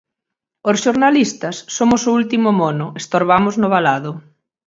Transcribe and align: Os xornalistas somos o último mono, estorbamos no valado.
Os 0.69 0.77
xornalistas 0.85 1.55
somos 1.77 2.01
o 2.09 2.13
último 2.19 2.49
mono, 2.61 2.87
estorbamos 3.01 3.55
no 3.61 3.67
valado. 3.75 4.11